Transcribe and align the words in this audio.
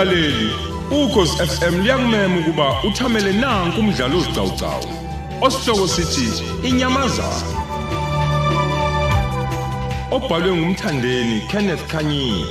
Mlaleli, 0.00 0.50
ukhosi 0.90 1.46
FM 1.46 1.80
liyakumema 1.82 2.38
ukuba 2.40 2.82
uthamele 2.82 3.32
nanku 3.32 3.80
umdlalo 3.80 4.18
ozicawucawu. 4.18 4.84
Osihloko 5.40 5.88
sithi 5.88 6.44
inyamazana. 6.68 7.42
Obhalwe 10.10 10.56
ngumthandeni 10.56 11.40
Kenneth 11.40 11.86
Kanyini. 11.86 12.46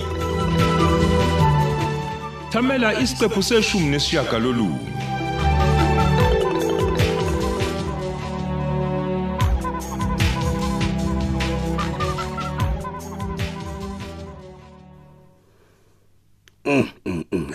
Thamela 2.49 2.99
isiqephu 2.99 3.43
seshumi 3.43 3.85
nesishiyagalolunye. 3.85 4.98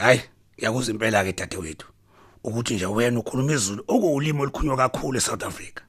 Hayi 0.01 0.21
ngiyakuzwa 0.59 0.95
impela 0.95 1.25
ke 1.25 1.33
dadewethu 1.33 1.87
ukuthi 2.45 2.75
nje 2.75 2.87
wena 2.87 3.19
ukhuluma 3.21 3.53
izulu 3.53 3.85
okuwulimi 3.89 4.41
olukhulunywa 4.43 4.77
kakhulu 4.77 5.19
eSouth 5.19 5.43
Africa. 5.43 5.83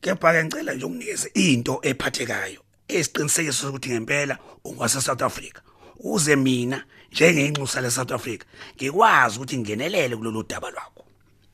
Kepha 0.00 0.32
ke 0.32 0.44
ngicela 0.44 0.74
nje 0.74 0.84
ukunikeze 0.84 1.30
into 1.34 1.80
ephathekayo 1.82 2.60
esiqinisekiso 2.88 3.68
ukuthi 3.68 3.90
ngempela 3.90 4.38
ungwase 4.64 5.00
South 5.00 5.22
Africa. 5.22 5.60
Uze 5.98 6.36
mina 6.36 6.84
njengenxusa 7.12 7.80
le 7.80 7.90
South 7.90 8.12
Africa 8.12 8.44
ngikwazi 8.76 9.36
ukuthi 9.36 9.56
ngingenelele 9.58 10.16
kulolu 10.16 10.42
daba 10.42 10.70
lwakho. 10.70 11.04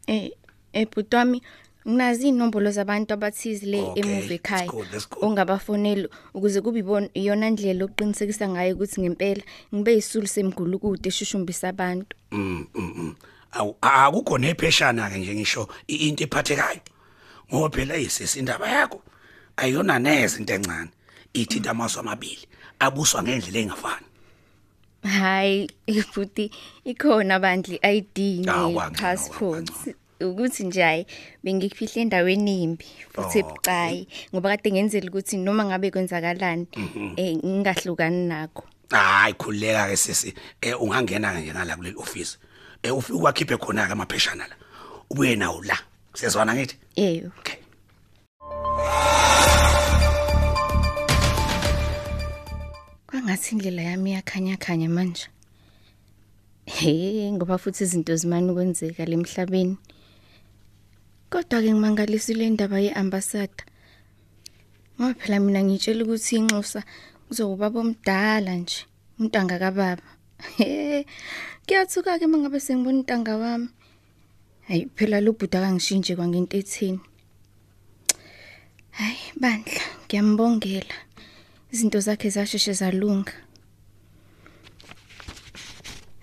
Eh 0.06 0.30
eh 0.72 0.86
butwami 0.94 1.42
nginazi 1.88 2.28
inombolo 2.28 2.70
zabantu 2.70 3.14
abathize 3.14 3.66
le 3.66 3.80
Okay, 3.80 4.02
emuve 4.02 4.20
let's 4.28 4.32
ekhaya 4.32 4.66
go, 4.66 4.84
let's 4.92 5.08
go. 5.08 5.26
ongabafonela 5.26 6.08
ukuze 6.34 6.60
kube 6.60 6.78
ibona 6.78 7.08
iyona 7.14 7.50
ndlela 7.50 7.84
oqinisekisa 7.84 8.48
ngayo 8.48 8.74
ukuthi 8.74 9.00
ngempela 9.00 9.42
ngibe 9.74 9.96
isulu 9.96 10.26
semgulukude 10.26 11.08
eshushumbisa 11.08 11.68
abantu 11.68 12.16
mm 12.32 12.66
mm 12.74 12.92
mm. 12.96 13.14
awu 13.52 13.76
akukho 13.80 14.38
nepheshana 14.38 15.10
ke 15.10 15.18
nje 15.18 15.34
ngisho 15.34 15.68
i- 15.88 16.08
into 16.08 16.24
ephathekayo 16.24 16.80
ngoba 17.52 17.76
phela 17.76 17.96
isisi 17.96 18.38
indaba 18.38 18.68
yakho 18.68 19.02
ayona 19.56 19.98
neze 19.98 20.38
into 20.38 20.54
encane 20.54 20.90
ithinta 21.34 21.70
amaso 21.70 22.00
amabili 22.00 22.46
abuswa 22.78 23.22
ngendlela 23.22 23.58
engafani 23.58 24.06
hayi 25.02 25.68
futhi 26.12 26.50
ikhona 26.84 27.38
bandli 27.40 27.76
ID 27.82 28.18
Ah, 28.48 28.68
ne 28.68 28.74
wangcono, 28.76 29.00
passport 29.00 29.70
wangcono. 29.70 29.94
Ukuthi 30.20 30.64
nje 30.64 30.82
hayi 30.82 31.06
bengikufihla 31.44 32.02
endaweni 32.02 32.62
imbi 32.62 32.86
futhi 33.12 33.38
Oh, 33.38 33.40
ebucayi 33.40 34.08
ngoba 34.34 34.56
kade 34.56 34.70
ngenzela 34.72 35.08
ukuthi 35.08 35.36
noma 35.36 35.64
ngabe 35.64 35.90
kwenzakalani 35.90 36.66
Mhm. 36.76 37.14
eh 37.16 37.36
ngingahlukani 37.36 38.26
nakho. 38.28 38.64
Hayi 38.90 39.34
khuleka 39.34 39.88
ke 39.88 39.96
sisi. 39.96 40.34
Eh 40.62 40.74
ungangena 40.82 41.32
ke 41.34 41.40
nje 41.40 41.52
ngala 41.52 41.76
kuleli 41.76 41.96
office 41.96 42.38
eh 42.82 42.90
ufike 42.96 43.12
ukwakhiphe 43.18 43.56
khona 43.56 43.86
ke 43.86 43.92
amapheshana 43.92 44.48
la. 44.48 44.56
Ubuye 45.10 45.36
nawo 45.36 45.62
la. 45.64 45.78
Siyazwana 46.14 46.54
ngithi? 46.54 46.76
Eh 46.96 47.22
okay. 47.38 47.56
Kwangathi 53.06 53.48
indlela 53.54 53.82
yami 53.82 54.10
iyakhanya 54.10 54.56
khanya 54.56 54.88
manje. 54.88 55.26
He 56.66 57.30
ngoba 57.32 57.58
futhi 57.58 57.84
izinto 57.84 58.16
zimani 58.16 58.50
ukwenzeka 58.50 59.04
lemhlabeni. 59.04 59.76
Kodwa 61.30 61.62
ke 61.62 61.70
ngimangalisile 61.70 62.46
indaba 62.46 62.80
yeambassador. 62.80 63.64
Ngoba 64.98 65.14
phela 65.14 65.38
mina 65.40 65.62
ngitshela 65.62 66.02
ukuthi 66.04 66.36
inxusa 66.36 66.82
kuzokuba 67.28 67.70
bomdala 67.70 68.54
nje, 68.58 68.84
untanga 69.18 69.58
kababa. 69.58 70.02
Kuyathuka 71.66 72.18
ke 72.18 72.26
mangabe 72.26 72.58
sengibona 72.60 72.98
untanga 72.98 73.36
wami. 73.38 73.68
Hayi 74.66 74.90
phela 74.96 75.20
lo 75.20 75.32
bhuda 75.32 75.62
kangishintshe 75.62 76.16
kwangento 76.16 76.56
ethini. 76.58 77.00
Hayi 78.98 79.32
bandla, 79.40 79.82
ngiyambongela. 80.04 80.96
Izinto 81.72 82.00
zakhe 82.00 82.28
zasheshe 82.30 82.72
zalunga. 82.72 83.32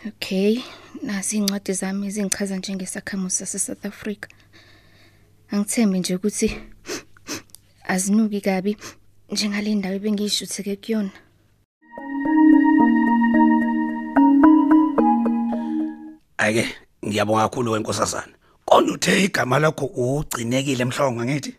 Okay, 0.05 0.59
nasi 1.01 1.37
incwadi 1.37 1.73
zami 1.73 2.07
ezingichaza 2.07 2.57
njengesakhamuzi 2.57 3.35
sase-South 3.35 3.85
Africa. 3.85 4.27
Angithembe 5.51 5.99
nje 5.99 6.15
ukuthi 6.15 6.51
azinuki 7.87 8.41
kabi 8.41 8.77
njengale 9.31 9.75
ndawo 9.75 9.95
ebengiyishutheke 9.95 10.75
kuyona. 10.75 11.11
ayike 16.37 16.65
ngiyabonga 17.05 17.43
kakhulu 17.49 17.71
wenkosazana 17.71 18.33
kodwa 18.65 18.93
uthe 18.93 19.23
igama 19.23 19.59
lakho 19.59 19.85
ugcinekile 19.85 20.81
emhlongo 20.83 21.23
ngithi 21.25 21.53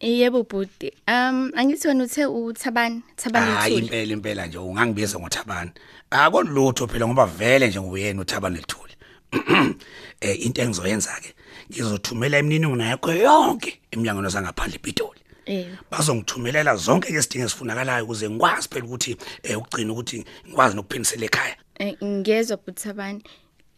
Yebo 0.00 0.42
bhuti. 0.42 0.92
Um 1.08 1.50
angithi 1.56 1.88
wena 1.88 2.04
uthe 2.04 2.26
uThabani, 2.26 3.02
Thabani 3.16 3.50
hayi 3.50 3.74
uthuli. 3.74 3.86
impela 3.86 4.12
impela 4.12 4.46
nje 4.46 4.58
ungangibiza 4.58 5.18
ngothabani 5.18 5.70
akolutho 6.10 6.86
phela 6.86 7.06
ngoba 7.06 7.26
vele 7.26 7.68
nje 7.68 7.80
nguyena 7.80 8.22
uthabani 8.22 8.56
lethuli 8.56 8.94
eh 10.20 10.46
into 10.46 10.62
engizoyenza 10.62 11.10
ke 11.20 11.34
ngizothumela 11.70 12.38
imininingwane 12.38 12.84
yakho 12.90 13.12
yonke 13.12 13.80
eminyangweni 13.90 14.30
sangaphandle 14.30 14.76
ePitoli 14.76 15.20
Eh. 15.46 15.66
bazongithumelela 15.90 16.76
zonke 16.76 17.08
ke 17.08 17.18
isidingo 17.18 17.46
esifunakalayo 17.46 18.04
ukuze 18.04 18.30
ngikwazi 18.30 18.68
phela 18.68 18.84
ukuthi 18.86 19.16
eh 19.42 19.58
ugcina 19.58 19.92
ukuthi 19.92 20.24
ngikwazi 20.46 20.76
nokuphindisela 20.76 21.24
ekhaya 21.26 21.56
Eh, 21.78 21.94
Ngiyezwa 22.04 22.56
bhuti 22.56 22.82
Thabani. 22.82 23.22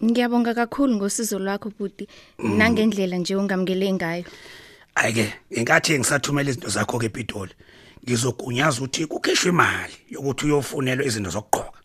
Ngiyabonga 0.04 0.54
kakhulu 0.54 0.96
ngosizo 0.96 1.38
lwakho 1.38 1.70
bhuti 1.78 2.08
nangendlela 2.38 3.16
nje 3.16 3.36
ongamukele 3.36 3.92
ngayo. 3.92 4.24
ayike 4.94 5.32
inkathi 5.50 5.98
ngisathumela 5.98 6.50
izinto 6.50 6.68
zakho 6.68 6.98
ke 6.98 7.06
ePitoli 7.06 7.52
ngizogunyaza 8.04 8.78
ukuthi 8.80 9.06
kukhishwe 9.06 9.48
imali 9.48 9.94
yokuthi 10.10 10.46
uyofunelwa 10.46 11.06
izinto 11.06 11.30
zokugqoka 11.30 11.78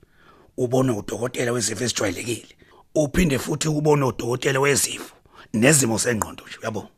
ubone 0.58 0.92
udokotela 0.92 1.52
wezifo 1.52 1.84
ezijwayelekile 1.84 2.56
uphinde 2.96 3.38
futhi 3.40 3.68
ubone 3.68 4.06
udokotela 4.06 4.60
wezifo 4.60 5.16
nezimo 5.54 6.00
sengqondo 6.00 6.44
nje 6.48 6.58
uyabo 6.62 6.90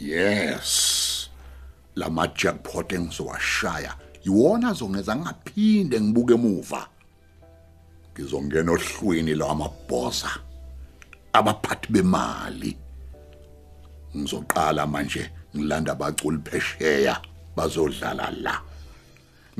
Yes. 0.00 1.28
Lama 1.94 2.26
jackpot 2.28 2.92
engizowashaya 2.92 3.94
yiwona 4.24 4.68
azongenza 4.68 5.16
ngaphinde 5.16 6.00
ngibuke 6.00 6.34
emuva. 6.34 6.88
Ngizongena 8.12 8.72
ohlwini 8.72 9.34
lwamabhosa 9.34 10.30
abaphathi 11.32 11.92
bemali. 11.92 12.76
Ngizoqala 14.16 14.86
manje 14.86 15.30
ngilanda 15.56 15.92
abaculi 15.92 16.38
phesheya 16.38 17.20
bazodlala 17.56 18.30
la. 18.30 18.60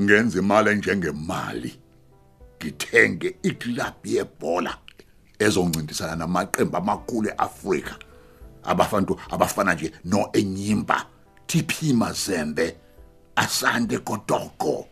Ngenza 0.01 0.39
imali 0.39 0.75
njengemali. 0.75 1.75
Ngithenge 2.61 3.35
iclub 3.43 4.05
yebhola 4.05 4.77
ezoncintisana 5.39 6.15
namaqembu 6.15 6.77
amakhulu 6.77 7.29
eAfrika. 7.29 7.95
abafantu 8.63 9.19
abafana 9.29 9.73
nje 9.73 9.91
no 10.05 10.29
Enyimba 10.33 11.05
TP 11.47 11.93
Mazembe 11.93 12.75
Asante 13.35 13.97
Kotoko 13.97 14.87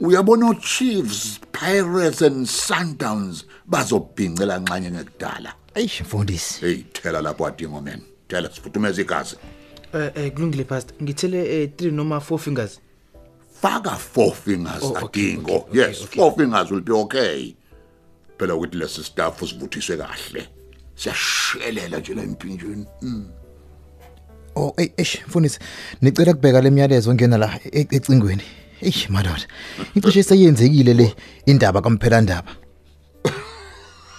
uyabona 0.00 0.54
Chiefs 0.60 1.40
Pirates 1.52 2.22
and 2.22 2.46
Sundowns 2.46 3.44
bazobhincela 3.66 4.58
nxanye 4.58 4.90
ngekudala 4.90 5.54
Eish 5.74 6.00
mfundisi. 6.00 6.60
hey 6.60 6.82
thela 6.92 7.20
lapho 7.20 7.46
adingo 7.46 7.80
man 7.80 8.00
thela 8.28 8.50
sifuthumeza 8.50 9.02
igazi 9.02 9.36
Eh 9.94 10.10
eh 10.14 10.30
kulungile 10.32 10.64
pastor. 10.64 10.94
Ngithele 11.02 11.62
eh 11.62 11.68
3 11.76 11.90
noma 11.92 12.18
4 12.20 12.38
fingers. 12.38 12.80
faka 13.62 13.90
four 13.96 14.32
fingers 14.34 14.82
Oh, 14.82 14.94
okay, 15.02 15.32
adingo 15.34 15.50
okay, 15.56 15.56
okay, 15.70 15.80
yes 15.80 16.02
okay. 16.04 16.16
four 16.20 16.32
fingers 16.36 16.70
will 16.70 16.80
be 16.80 16.92
okay 16.92 17.54
phela 18.38 18.54
ukuthi 18.54 18.76
lesi 18.78 19.04
staff 19.04 19.40
sivuthiswe 19.48 19.96
kahle 19.96 20.48
siyashelela 20.94 21.98
nje 21.98 22.14
la 22.14 22.22
empinjeni 22.22 22.86
Mm. 23.02 23.26
Oh 24.56 24.72
eh 24.76 24.90
eish 24.96 25.26
mfundisi. 25.26 25.58
Nicela 26.02 26.34
kubheka 26.34 26.60
lemiyalezo 26.60 27.10
ongena 27.10 27.38
la 27.38 27.60
e- 27.72 27.86
ecingweni. 27.90 28.42
Eish 28.82 29.08
madoda. 29.10 29.46
Icishe 29.94 30.22
seyenzekile 30.22 30.94
le 30.94 31.14
indaba 31.46 31.82
kamphela 31.82 32.20
ndaba. 32.20 32.50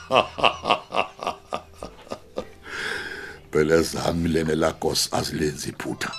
phela 3.51 3.81
zami 3.81 4.27
lene 4.29 4.55
lagos 4.55 5.09
azilenzi 5.13 5.69
iphutha 5.69 6.11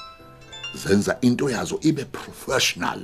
zenza 0.74 1.16
into 1.22 1.50
yazo 1.50 1.78
ibe 1.82 2.04
professional 2.04 3.00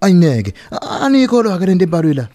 Ayineke. 0.00 0.54
Anikholwa 1.00 1.58
ke 1.58 1.66
lento 1.66 1.84
embalwe 1.84 2.14
la. 2.14 2.28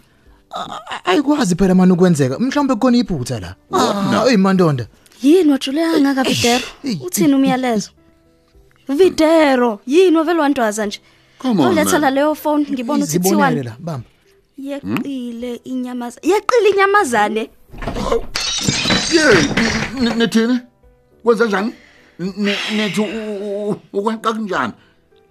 A- 0.52 0.82
a- 0.92 1.06
Ayikwazi 1.06 1.56
phela 1.56 1.76
manje 1.76 1.94
ukwenzeka. 1.94 2.40
Mhlawumbe 2.40 2.74
kukhona 2.76 2.98
iphutha 2.98 3.40
la. 3.40 3.56
Ah, 3.74 4.26
hey 4.28 4.38
mandonda. 4.38 4.88
Yini 5.22 5.52
wajuleka 5.52 5.92
kangaka 5.94 6.24
Videro? 6.24 6.66
Uthini 7.06 7.34
umyalezo? 7.34 7.90
Videro, 8.88 9.80
yini 9.88 10.18
wavele 10.18 10.40
wandwaza 10.40 10.86
nje? 10.86 11.00
Come 11.40 11.62
on, 11.64 11.72
Uletha 11.72 11.92
man. 11.92 12.02
la 12.02 12.10
leyo 12.10 12.36
phone 12.36 12.66
ngibona 12.72 13.04
ukuthi 13.06 13.18
Izibonele 13.18 13.46
kuthiwani. 13.46 13.64
la 13.64 13.76
bamba. 13.80 14.08
Yeqile 14.58 15.56
inyamazane. 15.64 16.28
Yeqile 16.28 16.70
inyamazane. 16.74 17.50
Yey, 19.14 19.50
n- 20.02 20.18
nithini? 20.18 20.60
Kwenza 21.24 21.46
njani? 21.46 21.74
N- 22.20 22.56
Nithi 22.76 23.02
u- 23.02 23.70
u- 23.70 23.76
ukwenza 23.94 24.22
kanjani? 24.22 24.74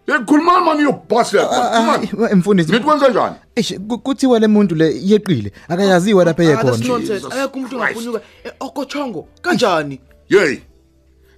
Hey 0.06 0.18
khuluma 0.26 0.60
mani 0.60 0.82
yobhasi 0.82 1.36
lapha. 1.36 1.54
Hayi 1.54 2.34
mfundisi. 2.34 2.72
Nithi 2.72 2.84
kwenza 2.84 3.08
njani? 3.08 3.34
Eish 3.56 3.74
ku- 3.88 3.98
kuthiwa 3.98 4.38
le 4.38 4.46
muntu 4.46 4.74
le 4.74 4.94
yeqile 5.02 5.52
akayaziwa 5.68 6.24
lapha 6.24 6.42
Ah, 6.42 6.46
that's 6.46 6.80
ekhona. 6.80 6.88
nonsense. 6.88 7.26
Ayekho 7.30 7.58
umuntu 7.58 7.76
ongaphunyuka 7.76 8.20
okochongo. 8.60 9.28
Kanjani? 9.42 10.00
Yey. 10.28 10.58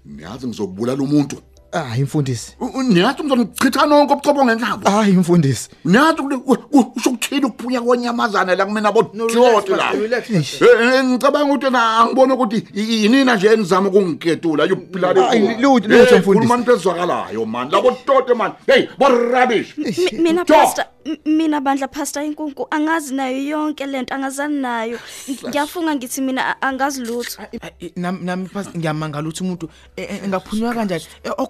Niyazi 0.05 0.47
ngizobulala 0.47 1.03
umuntu. 1.03 1.37
Hayi 1.73 2.03
mfundisi. 2.03 2.57
U- 2.61 2.65
u- 2.67 2.83
Niyazi 2.83 3.23
ngizonichitha 3.23 3.87
nonke 3.87 4.13
obucobo 4.13 4.45
ngenhlamba. 4.45 4.91
Hayi 4.91 5.13
mfundisi. 5.13 5.69
Niyazi 5.85 6.23
ushokuthini 6.97 7.45
ukuphunya 7.45 7.81
kwenyamazana 7.81 8.55
la 8.55 8.65
kumina 8.67 8.91
relax, 8.91 9.69
la. 9.69 9.93
Pastor. 9.93 10.69
Eh, 10.81 10.95
eh, 10.95 11.05
ngicabanga 11.05 11.53
ukuthi 11.53 11.71
na 11.71 11.99
angibona 11.99 12.35
ukuthi 12.35 12.65
yinina 12.75 13.37
nje 13.37 13.49
enizama 13.49 13.89
ukungiketula 13.89 14.65
you 14.65 14.77
bloody 14.77 15.21
Hayi, 15.21 15.41
fool. 15.41 15.61
lutho, 15.61 15.89
lutho, 15.89 16.19
mfundisi. 16.19 16.23
khuluma 16.23 16.55
into 16.57 16.73
ezwakalayo 16.77 17.47
man 17.47 17.71
labo 17.71 17.91
tote 17.91 18.35
man 18.35 18.53
hey 18.67 18.87
bo 18.99 19.09
rubbish 19.09 19.77
Mi- 19.79 20.19
Mina 20.23 20.45
pastor, 20.45 20.85
mina 21.25 21.61
bandla 21.61 21.89
pastor 21.89 22.23
inkunku 22.23 22.67
angazi 22.71 23.15
nayo 23.15 23.43
yonke 23.43 23.87
lento 23.87 24.15
angazani 24.15 24.61
nayo. 24.61 24.99
Ngiyafunga 25.49 25.95
ngithi 25.97 26.21
mina 26.21 26.63
angazi 26.63 27.01
lutho. 27.05 27.43
Nami 27.97 28.19
nami 28.25 28.47
phasi 28.49 28.71
ngiyamangala 28.79 29.29
ukuthi 29.29 29.43
umuntu 29.45 29.69
eh, 29.97 30.07
eh, 30.11 30.25
engaphunywa 30.25 30.75
kanjani 30.75 31.05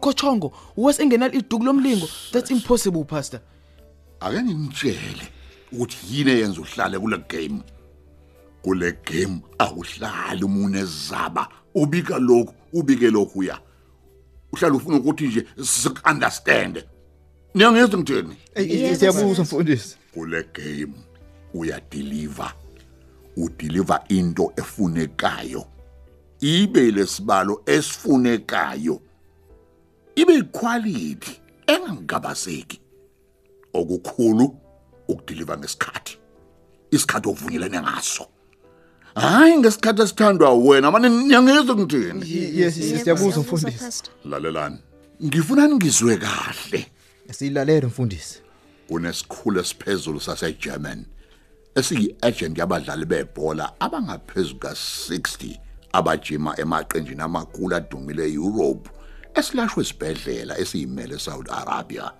Eh, 0.07 0.13
okochongo 0.13 0.53
wes 0.77 1.01
engenal 1.01 1.35
iduku 1.35 1.65
lomlingo? 1.65 2.09
That's 2.33 2.51
impossible 2.51 3.05
pastor. 3.05 3.41
Ake 4.21 4.43
ngimtshele 4.43 5.29
ukuthi 5.73 5.97
yini 6.11 6.31
eyenza 6.31 6.61
uhlale 6.61 6.99
kule 6.99 7.19
game. 7.29 7.63
Kule 8.63 8.93
game 9.05 9.41
awuhlali 9.59 10.45
umune 10.45 10.85
zaba 10.85 11.49
ubika 11.75 12.19
lokhu 12.19 12.55
ubike 12.73 13.11
lokhu 13.11 13.43
ya 13.43 13.59
uhlala 14.53 14.75
ufuna 14.75 14.97
ukuthi 14.97 15.27
nje 15.27 15.47
sik 15.65 16.01
understand 16.11 16.85
niyangizwa 17.55 17.99
ngithini 18.01 18.97
Siyabuzwa 18.97 19.45
mfundisi. 19.45 19.97
kule 20.15 20.43
game 20.55 20.93
uya 21.55 21.81
deliver 21.91 22.53
udeliver 23.37 24.01
into 24.09 24.53
efunekayo. 24.57 25.67
Ibe 26.41 26.91
lesibalo 26.91 27.63
esifunekayo. 27.67 29.01
Ibe 30.17 30.35
iquality 30.35 31.41
engangabaseki 31.67 32.81
okukhulu 33.75 34.57
ukudeliver 35.09 35.59
ngesikhathi 35.59 36.19
isikhathi 36.91 37.29
ovunyelene 37.29 37.81
ngaso. 37.81 38.27
Hayi 39.15 39.57
ngesikhathi 39.59 40.03
esithandwa 40.03 40.55
wena 40.55 40.91
manje 40.91 41.09
niyangizwa 41.09 41.77
ngithini 41.77 42.61
Yes 42.61 42.75
siyabuzwa 42.75 43.43
mfundisi. 43.43 44.03
lalelani 44.25 44.79
ngifuna 45.25 45.67
ningizwe 45.67 46.17
kahle. 46.17 46.87
Silalela 47.31 47.87
mfundisi. 47.87 48.43
unesikhulu 48.89 49.61
esiphezulu 49.61 50.21
saseGerman 50.21 51.05
esiyi-agent 51.75 52.59
yabadlali 52.59 53.05
bebhola 53.05 53.81
abangaphezulu 53.81 54.59
ka-60 54.59 55.59
abajima 55.93 56.61
emaqenjini 56.61 57.23
amakhulu 57.23 57.77
adumile 57.77 58.29
e-Europe. 58.29 58.91
Esilashwe 59.39 59.83
isibhedlela 59.83 60.59
esiyimele 60.59 61.15
eSaudi 61.15 61.51
Arabia 61.51 62.11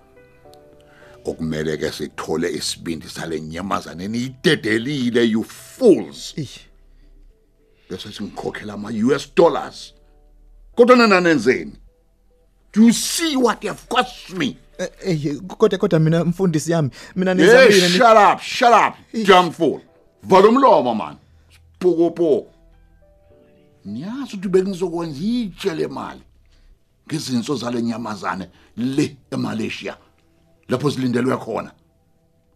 okumele 1.25 1.77
ke 1.77 1.91
sithole 1.91 2.49
isibindi 2.51 3.09
sale 3.09 3.41
nyamazane 3.41 4.07
niyidedelile 4.07 5.23
you 5.25 5.43
fools 5.43 6.35
bese 7.89 8.11
singikhokhela 8.11 8.73
ama-US 8.73 9.35
dollars 9.35 9.93
kodwa 10.75 10.95
nina 10.95 11.21
nenzeni 11.21 11.71
do 12.73 12.81
you 12.83 12.93
see 12.93 13.35
what 13.35 13.63
you 13.63 13.69
have 13.69 13.81
cost 13.89 14.29
me 14.29 14.57
Eh, 15.05 15.37
kodwa 15.47 15.79
kodwa 15.79 15.99
mina 15.99 16.25
mfundisi 16.25 16.71
yami 16.71 16.89
mina 17.15 17.33
Hey, 17.33 17.43
nizamile 17.45 17.81
ni- 17.89 17.97
shut 17.97 18.17
up, 18.33 18.41
shut 18.41 18.69
up, 18.87 19.25
damn 19.27 19.51
fool. 19.51 19.81
Vala 20.23 20.47
umlomo 20.47 20.95
man. 20.95 21.15
Pokopoko. 21.79 22.47
Niyazi 23.85 24.23
ukuthi 24.35 24.47
bengizokwenza 24.49 25.19
itshe 25.23 25.75
le 25.75 25.87
mali. 25.87 26.21
Ngezinso 27.07 27.55
zale 27.55 27.81
nyamazane 27.81 28.49
le 28.77 29.17
eMalaysia. 29.31 29.97
Lapho 30.69 30.91
silindelwe 30.91 31.37
khona. 31.37 31.71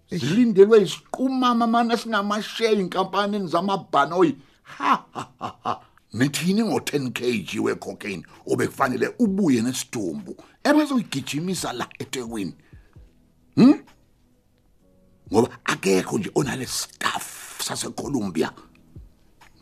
Silindelwe 0.09 0.81
isiqumama 0.81 1.67
man 1.67 1.91
esinamashare 1.91 2.79
inkampanini 2.79 3.47
zamabhanoyi. 3.47 4.35
Ha 4.63 5.05
ha 5.13 5.27
ha. 5.39 5.55
ha. 5.63 5.81
Nithini 6.13 6.63
ngo 6.63 6.79
10 6.79 7.11
kg 7.11 7.59
we 7.63 7.75
cocaine 7.75 8.23
obekufanele 8.47 9.15
ubuye 9.19 9.61
nesidumbu 9.61 10.35
ebezogijimisa 10.63 11.73
la 11.73 11.87
eThekwini. 11.99 12.53
ngoba 15.33 15.49
akekho 15.65 16.17
nje 16.17 16.31
onale 16.35 16.65
staff 16.67 17.61
saseColumbia 17.63 18.51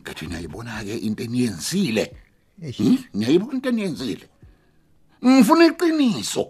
ngathi 0.02 0.26
niyayibona 0.26 0.84
ke 0.84 0.96
into 0.96 1.22
eniyenzile 1.22 2.16
Hmm? 2.76 2.98
niyayibona 3.14 3.52
into 3.52 3.68
eniyenzile 3.68 4.28
ngifuna 5.26 5.64
iqiniso 5.66 6.46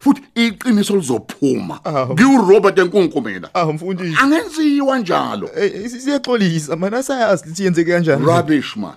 futhi 0.00 0.22
iqiniso 0.34 0.96
lizophuma 0.96 1.84
Awu. 1.84 2.12
ngiuRobert 2.14 2.78
enkunku 2.78 3.20
mina 3.22 3.48
Ah 3.54 3.66
mfundisi. 3.72 4.16
angenziwa 4.22 4.98
njalo 4.98 5.50
Eh 5.56 5.90
siyaxolisa 5.90 6.76
mana 6.76 7.02
sayazi 7.02 7.42
ukuthi 7.44 7.64
yenzeke 7.64 7.90
kanjani. 7.92 8.24
rubbish 8.24 8.76
man 8.76 8.96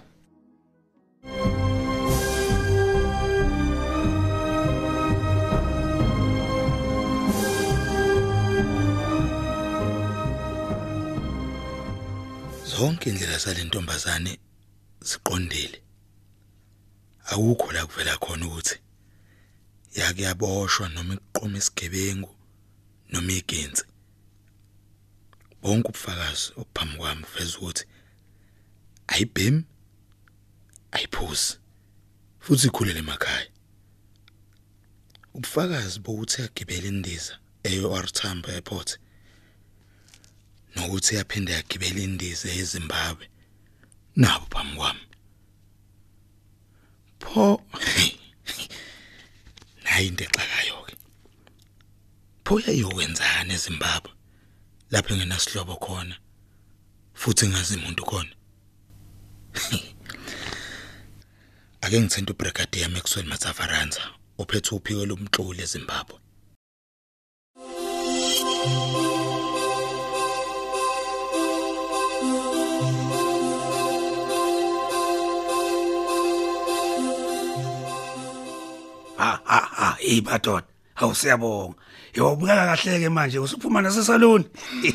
zonke 12.66 13.10
indlela 13.10 13.38
zalentombazane 13.38 14.34
siqondile 15.10 15.78
awukho 17.32 17.72
la 17.72 17.86
kuvela 17.86 18.18
khona 18.18 18.46
ukuthi 18.48 18.78
yake 19.96 20.22
yaboshwa 20.22 20.90
noma 20.90 21.14
iqoma 21.14 21.58
isigebengu 21.58 22.36
noma 23.12 23.32
igenzi. 23.32 23.84
Bonke 25.62 25.88
ubufakazi 25.90 26.52
obuphambi 26.58 26.98
kwami 26.98 27.26
veza 27.36 27.58
ukuthi 27.58 27.86
ayibhemi 29.08 29.64
ayiphuzi 30.92 31.58
futhi 32.40 32.68
ikhulele 32.68 33.00
emakhaya. 33.00 33.48
Ubufakazi 35.34 36.00
bokuthi 36.00 36.42
yagibela 36.42 36.88
indiza 36.88 37.40
eyo-R 37.64 38.12
Tambo 38.12 38.48
airport 38.50 39.00
nokuthi 40.76 41.16
yaphinde 41.16 41.52
yagibela 41.54 42.00
indiza 42.00 42.48
eZimbabwe 42.60 43.26
nabo 44.16 44.46
phambi 44.52 44.76
kwami. 44.78 45.13
Pho? 47.24 47.62
Nayi 49.84 50.08
into 50.08 50.24
exakayo 50.24 50.78
ke 50.88 50.94
pho 52.46 52.54
yayokwenzana 52.66 53.54
eZimbabwe 53.58 54.12
lapho 54.92 55.10
engenasihlobo 55.14 55.76
khona 55.84 56.16
futhi 57.22 57.46
ngazi 57.48 57.74
umuntu 57.78 58.04
khona? 58.10 58.34
Ake 61.84 61.98
ngithente 62.02 62.32
ubrigadier 62.32 62.90
Maxwell 62.90 63.28
Matsafaranza 63.32 64.04
ophethe 64.42 64.72
uphiko 64.76 65.04
lomtloli 65.06 65.62
eZimbabwe. 65.66 66.18
ha 68.66 69.13
hey 80.04 80.22
madoda 80.22 80.68
awusiyabonga. 80.96 81.76
Yobukeka 82.14 82.66
kahle 82.76 83.00
ke 83.00 83.10
manje 83.10 83.40
usuphuma 83.40 83.82
nasesaloni 83.82 84.46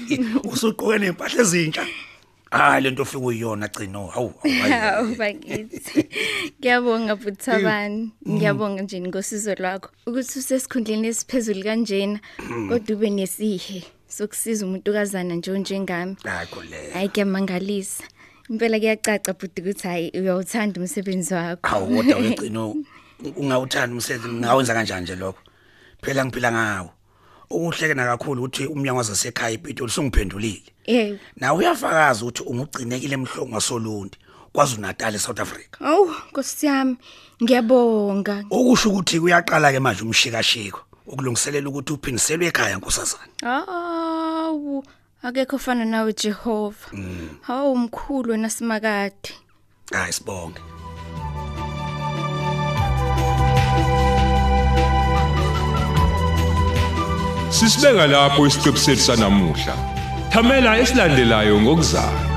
usuqoke 0.52 0.98
nempahla 0.98 1.42
ezintsha. 1.42 1.86
Ah 2.50 2.80
lento 2.80 3.02
ofika 3.02 3.18
uyiyona 3.24 3.68
gcino. 3.68 4.06
Hawu 4.06 4.32
Hawu 4.70 5.14
bakithi. 5.18 6.08
Ngiyabonga 6.60 7.16
Buthabani. 7.16 8.10
Ngiyabonga 8.28 8.82
nje 8.82 9.00
ngosizo 9.00 9.54
lwakho. 9.54 9.90
Ukuthi 10.06 10.38
usesikhundleni 10.38 11.08
esiphezulu 11.08 11.62
kanjena 11.62 12.20
kodwa 12.68 12.96
ube 12.96 13.10
nesihe 13.10 13.84
sokusiza 14.08 14.66
umuntu 14.66 14.92
kazana 14.92 15.34
nje 15.34 15.50
onjengami. 15.52 16.16
hayi 16.24 16.46
khole 16.46 16.90
Hayi 16.92 17.08
kuyamangalisa. 17.08 18.04
impela 18.50 18.78
kuyacaca 18.78 19.32
bhuti 19.38 19.60
ukuthi 19.62 19.88
hayi 19.88 20.10
uyawuthanda 20.14 20.80
umsebenzi 20.80 21.34
wakho. 21.34 21.68
Hawu 21.68 21.96
kodwa 21.96 22.18
uyagcina 22.18 22.66
u- 22.66 22.84
ungawuthanda 23.36 23.94
umsebenzi 23.94 24.28
ngawenza 24.28 24.74
kanjani 24.74 25.02
nje 25.02 25.16
lokho. 25.16 25.38
Phela 26.02 26.24
ngiphila 26.24 26.52
ngawo. 26.52 26.90
Ukuhlekena 27.50 28.04
kakhulu 28.06 28.42
ukuthi 28.42 28.66
umnyango 28.66 28.98
wasesekhaya 28.98 29.54
iPitoli 29.54 29.92
sungiphendulile. 29.92 30.62
yebo 30.86 31.18
Nawe 31.36 31.58
uyafakaza 31.58 32.24
ukuthi 32.24 32.42
ungugcinekile 32.42 33.14
emhlongo 33.14 33.54
wasolundi 33.54 34.18
kwaZulu 34.52 34.82
Natal 34.82 35.14
eSouth 35.14 35.40
Africa. 35.40 35.76
awu 35.80 36.10
nkosi 36.30 36.66
yami 36.66 36.96
ngiyabonga 37.42 38.44
Okusho 38.50 38.88
ukuthi 38.90 39.20
kuyaqala 39.20 39.72
ke 39.72 39.78
manje 39.80 40.02
umshikashiko 40.02 40.80
ukulungiselela 41.06 41.68
ukuthi 41.68 41.92
uphindiselwe 41.92 42.46
ekhaya 42.46 42.76
nkosazana. 42.76 43.32
awu 43.42 44.84
akekho 45.22 45.56
ofana 45.56 45.84
nawe 45.84 46.12
Jehova 46.12 46.86
hawu 47.40 47.72
umkhulu 47.72 48.30
wena 48.30 48.50
simakade 48.50 49.32
Hayi 49.92 50.12
sibonge. 50.12 50.60
Sisibeka 57.58 58.06
lapho 58.06 58.46
isiqebu 58.46 58.78
sethu 58.78 59.02
sanamuhla. 59.02 59.74
Thamela 60.30 60.78
esilandelayo 60.82 61.60
ngokuzayo. 61.62 62.27